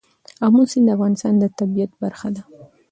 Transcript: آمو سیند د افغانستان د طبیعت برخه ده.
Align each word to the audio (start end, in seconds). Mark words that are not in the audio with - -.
آمو 0.45 0.61
سیند 0.71 0.85
د 0.89 0.93
افغانستان 0.95 1.33
د 1.39 1.43
طبیعت 1.59 1.91
برخه 2.01 2.27
ده. 2.35 2.41